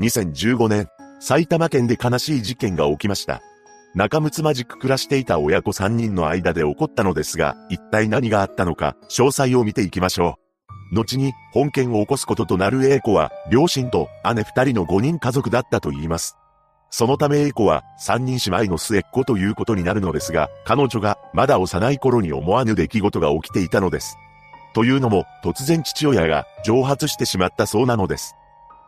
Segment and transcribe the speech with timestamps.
[0.00, 0.88] 2015年、
[1.20, 3.42] 埼玉県で悲しい事件が起きました。
[3.94, 10.38] 仲睦まじく暮らしていた親子3人の間で起こったのですが、一体何があったのか、詳細を見ていきましょ
[10.92, 10.94] う。
[10.94, 16.36] 後に、本件を起こすこととなる A 子は、両親と姉2人の5人家族だったと言います。
[16.90, 24.16] そのため A 子は、3人姉妹の末っ子ということになるのですが、彼女が、まだ幼い頃に思わぬ出来事が起きていたのです。
[24.74, 28.34] というのも、突然父親が、蒸発してしまったそうなのです。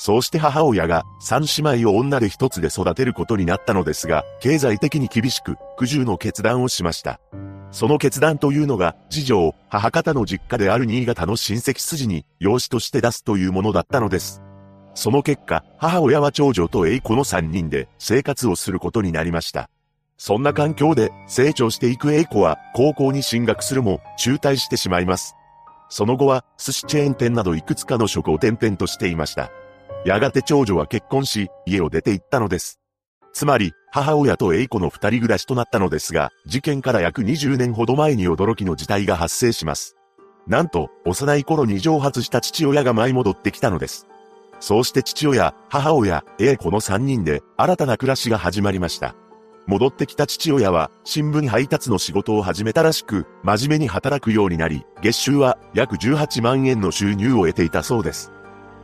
[0.00, 7.20] そうして母親が三姉妹を女で一つで育てることになったのですが、経済的に厳しく、苦渋の決断をしました。
[7.70, 14.40] その決断というのが、次女を母方の実家である新潟の親戚筋に養子として出すというものだったのです。
[14.94, 19.68] その結果、母親は長女と栄子の三人で生活をすることになりました。
[20.16, 25.36] そんな環境で成長していく栄子は高校に進学するも中退してしまいます。
[25.90, 29.50] その後は寿司チェーン店などいくつかの職を転々としていました。
[30.04, 32.80] やがて長女は結婚し、家を出て行ったのです。
[33.32, 39.96] つまり、母親と栄子の二人暮らしとなったのですが、事件から約20年ほど前に驚きの事態が発生します。
[40.46, 44.06] なんと、幼い頃に蒸発した父親が舞い戻ってきたのです。
[44.58, 49.14] そうして父親、母親、栄子の三人で新たな暮らしが始まりました。
[49.66, 58.32] 戻ってきた父親は新聞配達の仕事を始めたらしく、真面目に働くようになり、月収は約18万円の収入を得ていたそうです。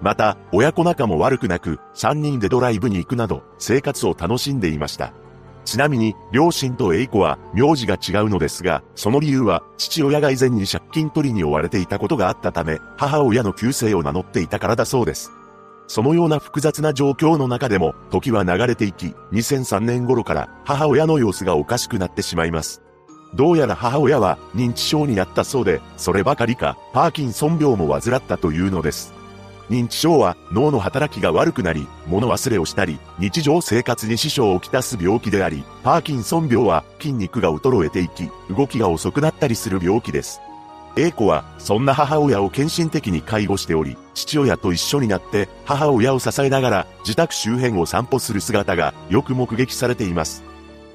[0.01, 5.13] また、親子仲も悪くなく、三人でドライブに行くなど、生活を楽しんでいました。
[5.65, 15.33] ちなみに、両親と栄子は、名字が違うのですが、その理由は、父親が以前に借金取りに追われていたことがあったため、母親の旧姓を名乗っていたからだそうです。
[15.89, 22.83] そのような複雑な状況の中でも、時は流れていき、2003年頃から母親の様子がおかしくなってしまいます。
[23.35, 29.13] どうやら母親は認知症になったそうで、そればかりか、パーキンソン病も患ったというのです。
[29.70, 40.41] 認知症は脳の働きが悪くなり、物忘れをしたり、日常生活に支障をきたす病気であり、パーキンソン病は筋肉が衰えていき、動きが遅くなったりする病気です。
[40.99, 50.43] A 子は、そんな母親を献身的に介護しており、父親と一緒になって母親を支えながら自宅周辺を散歩する姿がよく目撃されています。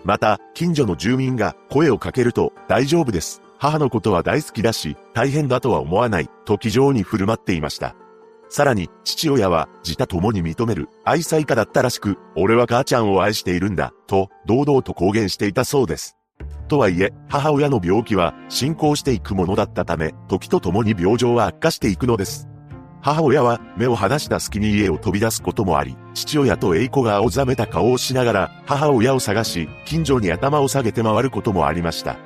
[0.04, 3.44] また、近所の住民が声をかけると大丈夫です。
[3.60, 7.96] 母のことは大好きだし、大変だとは思わない、と気丈に振る舞っていました。
[8.52, 16.18] さらに、父親は自他共に認める愛妻家だったらしく、俺は母ちゃんを愛しているんだ、と堂々と公言していたそうです。
[16.68, 22.50] とはいえ、母親の病気は進行していくものだったため、時とともに病状は悪化していくのです。
[23.00, 32.18] 母親は目を離した隙に家を飛び出すこともあり、父親と栄子が青ざめた顔をしながら母親を探し、近所に頭を下げて回ることもありました。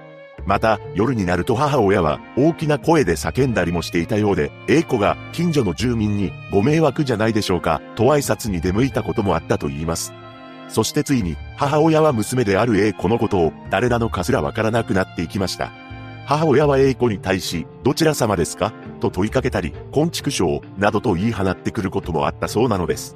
[0.46, 10.14] また、夜になると母親は大きな声で叫んだりもしていたようで、栄子が近所の住民にご迷惑じゃないでしょうか、と挨拶に出向いたこともあったと言います。
[10.68, 15.72] そしてついに、母親は娘である A 子のことを誰なのかすらわからなくなっていきました。
[16.26, 18.74] 母親は A 子に対し、どちら様ですか？
[19.00, 23.16] と問いかけたり、昆虫症などと言い放ってくることもあったそうなのです。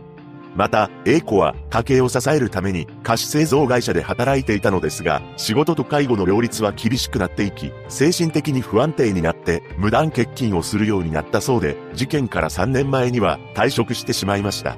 [0.56, 14.78] また、A 子は家計を支えるために菓子製造会社で働いていたのですが、仕事と介護の両立は厳しくなっていき、精神的に不安定になって無断欠勤をするようになったそうで、事件から3年前には退職してしまいました。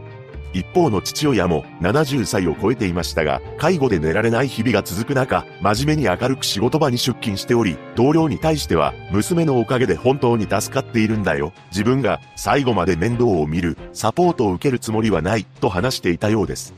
[0.53, 11.53] 一方の父親も70歳を超えていましたが、介護で寝られない日々が続く中、真面目に明るく仕事場に出勤しており、同僚に対しては、娘のおかげで本当に助かっているんだよ。
[11.71, 16.73] 自分が最後まで面倒を見る、サポートを受けるつもりはない、と話していたようです。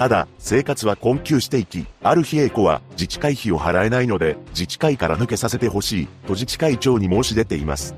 [0.00, 7.94] ただ、生活は困窮していき、ある日 A 子は自治会費を払えないので、自治会から抜けさせてほしい、と自治会長に申し出ています。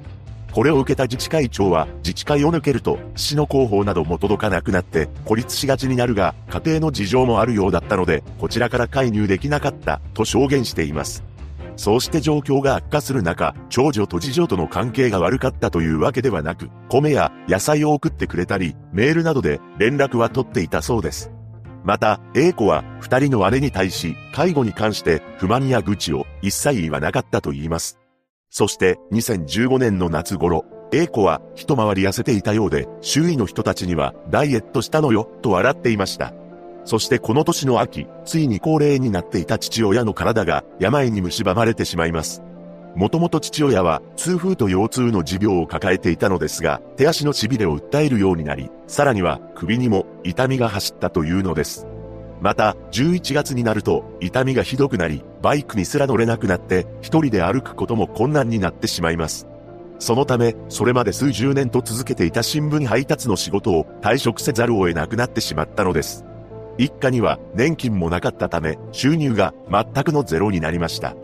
[0.52, 11.24] これを受けた自治会長は、自治会を抜けると、市の広報なども届かなくなって、孤立しがちになるが、家庭の事情もあるようだったので、こちらから介入できなかった、と証言しています。
[11.76, 21.30] そうして状況が悪化する中、長女と次女との関係が悪かったというわけではなく、米や野菜を送ってくれたり、メールなどで連絡は取っていたそうです。
[21.82, 28.01] また、A 子は二人の姉に対し、介護に関して不満や愚痴を一切言わなかったと言います。
[28.52, 36.34] そして2015年の夏頃、A 子は一回り痩せていたようで、周囲の人たちにはダイエットしたのよ、と笑っていました。
[36.84, 42.42] そしてこの年の秋、ついに高齢になっていた父親の体が病に蝕まれてしまいます。
[42.94, 51.86] もともと父親は痛風と腰痛の持病を抱えていたのですが、手足の痺れを訴えるようになり、さらには首にも痛みが走ったというのです。
[52.42, 59.48] また、11月になると、痛みがひどくなり、バイクにすら乗れなくなって、一人で歩くことも困難になってしまいます。
[59.98, 66.24] そのため、それまで数十年と続けていた新聞配達の仕事を退職せざるを得なくなってしまったのです。
[66.78, 71.14] 一家には年金もなかったため、収入が全くのゼロになりました。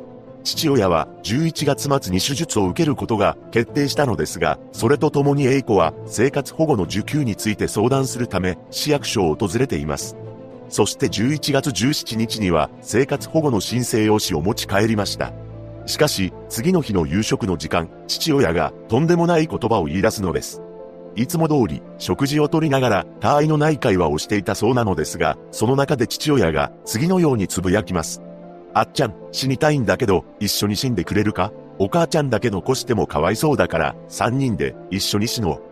[0.44, 10.16] 父親は11月末に手術を受けることが決定したのですが、それとともに A 子は生活保護の受給について相談するため市役所を訪れています。
[10.68, 15.32] そして11月17日には生活保護の申請用紙を持ち帰りました。
[15.86, 20.60] しかし、次の日の夕食の時間、父親がとんでもない言葉を言い出すのです。
[21.16, 28.20] いつも通り、食事をとりながら、他愛のない会話をしていたそうなのですが、その中で父親が次のようにつぶやきます。
[28.74, 31.50] あっちゃん、死にたいんだけど、一緒に死んでくれるか？
[31.78, 35.62] お母ちゃんだけ残してもかわいそうだから、三人で一緒に死のう。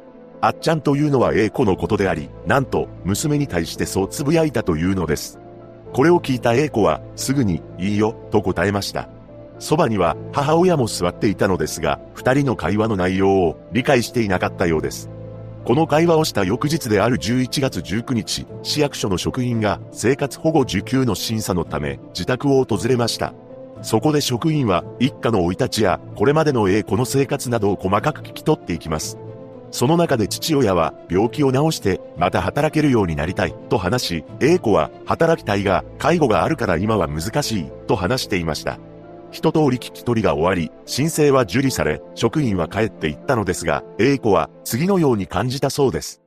[0.40, 5.38] あっちゃんというのは A 子のことであり、なんと、娘に対してそうつぶやいたというのです。
[5.92, 9.08] これを聞いた A 子は、すぐに、いいよ、と答えました。
[9.58, 15.10] そばには母親も座っていたのですが、二人の会話の内容を理解していなかったようです。
[15.64, 23.34] この会話をした翌日である11月19日、市役所の職員が生活保護受給の審査のため自宅を訪れました。
[23.82, 29.18] そこで職員は一家の生い立ちやこれまでの A 子の生活などを細かく聞き取っていきます。
[29.70, 38.78] その中で父親は病気を治してまた働けるようになりたいと話し、A 子は働きたいが介護があるから今は難しいと話していました。
[39.30, 46.22] 一通り聞き取りが終わり、申請は受理され、職員は帰っていったのですが、A 子は次のように感じたそうです。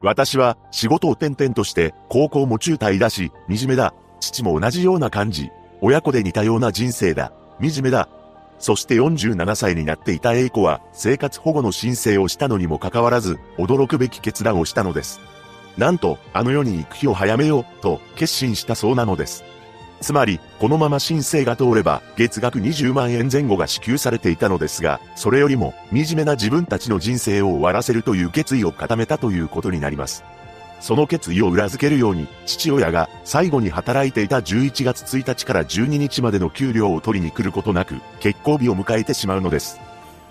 [0.00, 3.94] 私は仕事を転々として高校も中退だし、惨めだ。
[4.20, 5.50] 父も同じような感じ。
[5.82, 7.32] 親子で似たような人生だ。
[7.60, 8.08] 惨めだ。
[8.58, 15.20] そして47歳になっていた A 子は生活保護の申請をしたのにもかかわらず驚くべき決断をしたのです。
[15.76, 19.44] なんと、あの世に行く日を早めようと決心したそうなのです。
[20.00, 30.22] つまり、このまま申請が通れば、月額20万円前後が支給されていたのですが、それよりも、惨めな自分たちの人生を終わらせるという決意を固めたということになります。
[30.84, 39.80] その決意を裏付けるように、父親が最後に働いていた11月1日から12日までの給料を取りに来ることなく、結婚日を迎えてしまうのです。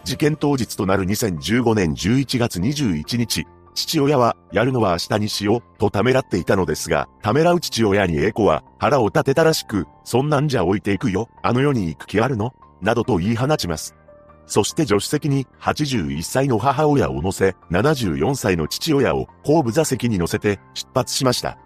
[0.04, 12.54] 事件当日となる2015年11月21日、父親は、やるのは明日にしよう、とためらっていたのですが、ためらう父親にエコは、腹を立てたらしく、そんなんじゃ置いていくよ、あの世に行く気あるの？
[12.80, 13.96] などと言い放ちます。
[14.46, 21.58] そして助手席に81歳の母親を乗せ、74歳の父親を後部座席に乗せて出発しました。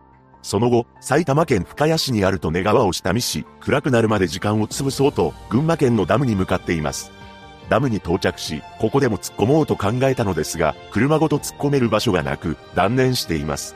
[0.42, 7.12] その後、埼玉県深谷市にある利根川を下見し、暗くなるまで時間を潰そうと、群馬県のダムに向かっています。
[7.70, 13.76] ダムに到着し、ここでも突っ込もうと考えたのですが、車ごと突っ込める場所がなく、断念しています。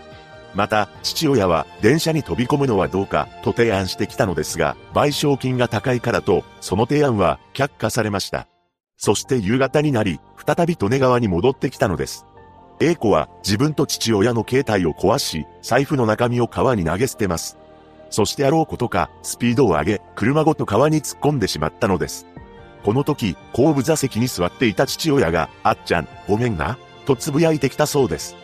[0.54, 8.48] また、父親は電車に飛び込むのはどうかと提案してきたのですが、賠償金が高いからと、その提案は却下されました。
[9.04, 12.28] そして夕方になり、再び利根川に戻ってきたのです。
[12.80, 17.58] A 子は自分と父親の携帯を壊し、財布の中身を川に投げ捨てます。
[18.12, 22.28] そしてあろうことか、スピードを上げ、車ごと川に突っ込んでしまったのです。
[22.84, 26.78] この時、後部座席に座っていた父親が、あっちゃん、ごめんな、
[27.08, 28.36] と呟いてきたそうです。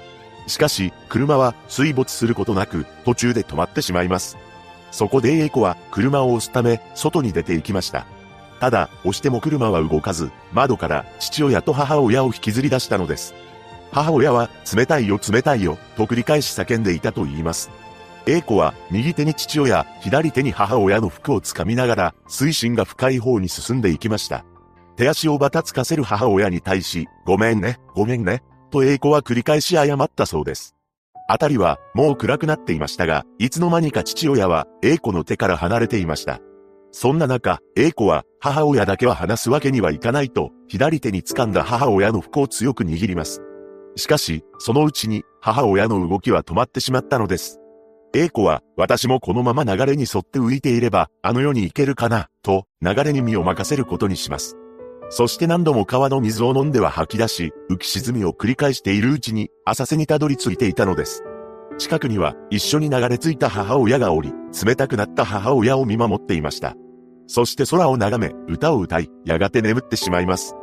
[0.48, 4.38] しかし、車は水没することなく、途中で止まってしまいます。
[4.90, 8.08] そこで A 子は車を押すため、外に出て行きました。
[8.60, 13.34] ただ、押しても車は動かず、窓から父親と母親を引きずり出したのです。
[13.92, 17.70] 母親は、冷たいよ冷たいよ、と繰り返し叫んでいたと言います。
[18.26, 24.44] A 子は右手に父親、左手に母親の服をつかみながら、水深が深い方に進んでいきました。
[24.98, 30.76] 手足をばたつかせる母親に対し、ごめんね、ごめんね、と A 子は繰り返し謝ったそうです。
[31.30, 36.40] あたりはもう暗くなっていましたが、いつの間にか父親は A 子の手から離れていました。
[37.00, 43.44] そんな中、A 子は母親だけは離すわけにはいかないと、左手に掴んだ母親の服を強く握ります。
[43.96, 47.60] しかし、そのうちに母親の動きは止まってしまったのです。
[48.16, 54.58] A 子は、私もこのまま流れに沿って浮いていれば、あの世に行けるかな、と、流れに身を任せることにします。
[55.12, 61.24] そして何度も川の水を飲んでは吐き出し、浮き沈みを繰り返しているうちに、浅瀬にたどり着いていたのです。
[61.78, 64.34] 近くには、一緒に流れ着いた母親がおり、
[64.66, 66.76] 冷たくなった母親を見守っていました。
[67.28, 70.56] そして空を眺め、歌を歌い、やがて眠ってしまいます。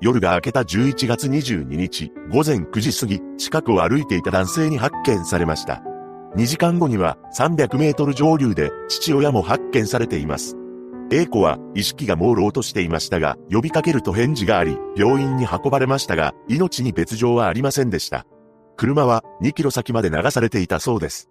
[0.00, 5.82] 夜が明けた11月22日、午前9時過ぎ、近くを歩いていた男性に発見されました。
[6.36, 10.56] 2時間後には300メートル上流で父親も発見されています。
[11.10, 18.26] A 子は意識が朦朧としていましたが、呼びかけると返事があり、病院に運ばれましたが、命に別状はありませんでした。
[18.76, 21.30] 車は2キロ先まで流されていたそうです。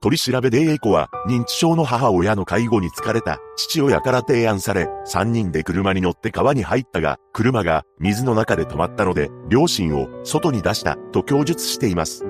[0.00, 12.24] 取り調べで A 子は認知症の母親の介護に疲れた父親から提案され、3人で車に乗って川に入ったが、車が水の中で止まったので、両親を外に出したと供述しています。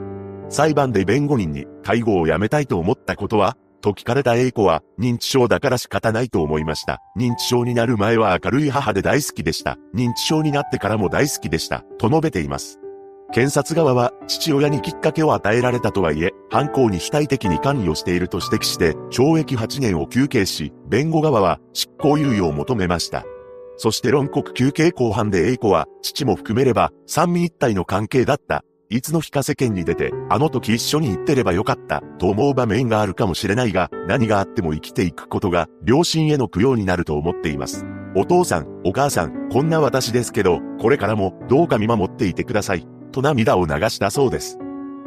[0.48, 7.00] 裁判で弁護人に介護をやめたいと思ったことはと聞かれた A 子は、認知症だから仕方ないと思いました。
[7.16, 9.78] 認知症になる前は明るい母で大好きでした。
[9.94, 11.84] 認知症になってからも大好きでした。
[11.98, 12.80] と述べています。
[13.30, 23.24] 検察側は父親にきっかけを与えられたとはいえ、犯行に主体的に関与していると指摘して、懲役8年を求刑し、弁護側は執行猶予を求めました。
[23.76, 28.64] そして論告休刑後半で A 子は、父も含めれば、三味一体の関係だった。
[28.90, 37.84] いつの日か世間に出て、あの時一緒に行ってればよかった、と思う場面があるかもしれないが、何があっても生きていくことが、両親への供養になると思っています。
[38.16, 42.97] お父さん、お母さん、こんな私ですけど、これからも、どうか見守っていてください。
[43.10, 44.58] と涙を流したそうです。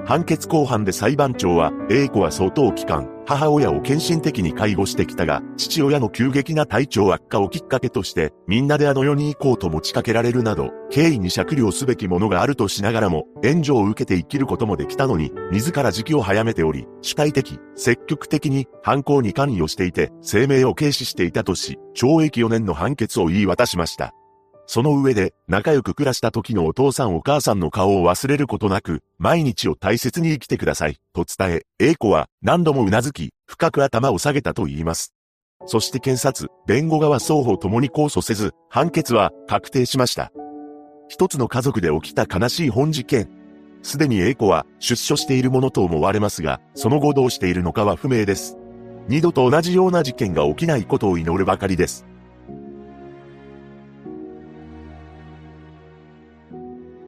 [0.05, 24.13] 判決公判で裁判長は、A 子は相当期間、母親を献身的に介護してきたが、父親の急激な体調悪化をきっかけとして、みんなであの世に行こうと持ちかけられるなど、経緯に酌量すべきものがあるとしながらも、援助を受けて生きることもできたのに、自ら時期を早めており、主体的、積極的に犯行に関与していて、生命を軽視していたとし、懲役4年の判決を言い渡しました。
[24.73, 35.13] その上で、仲良く暮らした時のお父さんお母さんの顔を忘れることなく、毎日を大切に生きてください、と伝え、A 子は何度も頷き、深く頭を下げたと言います。
[35.65, 40.31] そして検察、弁護側双方ともに控訴せず、判決は確定しました。
[41.09, 43.29] 一つの家族で起きた悲しい本事件。
[43.81, 48.57] すでに A 子は出所しているものと思われますが、その後どうしているのかは不明です。
[49.09, 52.05] 二度と同じような事件が起きないことを祈るばかりです。